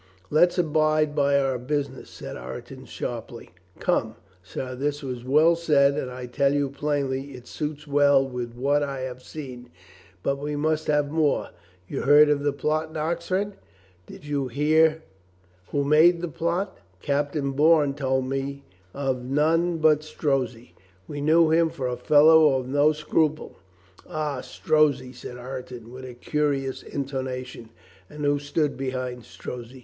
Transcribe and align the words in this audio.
"Let's 0.31 0.57
abide 0.57 1.13
by 1.13 1.39
our 1.39 1.59
business," 1.59 2.09
said 2.09 2.35
Ireton 2.35 2.85
sharply. 2.85 3.51
"Come, 3.77 4.15
sir, 4.41 4.73
this 4.73 5.03
was 5.03 5.23
well 5.23 5.55
said 5.55 5.93
and 5.93 6.09
I 6.09 6.25
tell 6.25 6.55
you 6.55 6.69
plainly 6.71 7.33
it 7.35 7.45
suits 7.45 7.85
well 7.85 8.27
with 8.27 8.55
what 8.55 8.81
I 8.81 9.01
have 9.01 9.21
seen. 9.21 9.69
But 10.23 10.39
we 10.39 10.55
must 10.55 10.87
have 10.87 11.11
more. 11.11 11.49
You 11.87 12.01
heard 12.01 12.29
of 12.29 12.41
the 12.41 12.51
plot 12.51 12.89
in 12.89 12.97
Oxford. 12.97 13.51
Did 14.07 14.25
you 14.25 14.47
hear 14.47 15.03
who 15.69 15.83
made 15.83 16.21
the 16.21 16.27
plot?" 16.27 16.79
"Captain 16.99 17.51
Bourne 17.51 17.93
told 17.93 18.27
me 18.27 18.63
of 18.95 19.23
none 19.23 19.77
but 19.77 20.03
Strozzi. 20.03 20.73
We 21.07 21.21
knew 21.21 21.51
him 21.51 21.69
for 21.69 21.87
a 21.87 21.95
fellow 21.95 22.55
of 22.55 22.67
no 22.67 22.91
scruple." 22.91 23.59
"Ah, 24.09 24.41
Strozzi," 24.41 25.13
said 25.13 25.37
Ireton, 25.37 25.91
with 25.91 26.05
a 26.05 26.15
curious 26.15 26.81
intona 26.81 27.45
tion, 27.45 27.69
"and 28.09 28.25
who 28.25 28.39
stood 28.39 28.75
behind 28.75 29.25
Strozzi?" 29.25 29.79